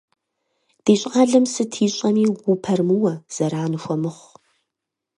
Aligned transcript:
Ди 0.83 0.93
щӏалэм 1.01 1.45
сыт 1.53 1.71
ищӏэми 1.85 2.25
упэрымыуэ, 2.51 3.13
зэран 3.35 3.71
ухуэмыхъу. 3.77 4.31